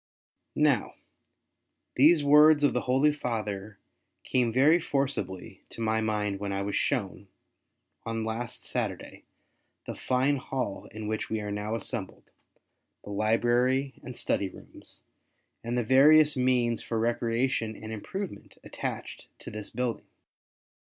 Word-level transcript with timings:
Now, 0.55 0.95
these 1.93 2.23
words 2.23 2.63
of 2.63 2.73
the 2.73 2.81
Holy 2.89 3.13
Father 3.13 3.77
came 4.23 4.51
very 4.51 4.79
forcibly 4.79 5.61
to 5.69 5.79
my 5.79 6.01
mind 6.01 6.39
when 6.39 6.51
I 6.51 6.63
was 6.63 6.75
shown, 6.75 7.27
on 8.03 8.25
last 8.25 8.63
Saturday, 8.65 9.25
the 9.85 9.93
fine 9.93 10.37
hall 10.37 10.85
in 10.85 11.07
which 11.07 11.29
we 11.29 11.39
are 11.39 11.51
now 11.51 11.75
assembled— 11.75 12.31
the 13.03 13.11
library 13.11 13.93
and 14.01 14.17
study 14.17 14.49
rooms, 14.49 15.01
and 15.63 15.77
the 15.77 15.83
various 15.85 16.35
means 16.35 16.81
for 16.81 16.97
recreation 16.97 17.75
and 17.75 17.91
improvement 17.93 18.57
attached 18.63 19.27
to 19.37 19.51
this 19.51 19.69
building. 19.69 20.07